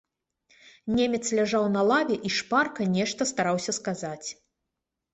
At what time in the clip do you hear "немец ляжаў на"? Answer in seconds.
0.99-1.85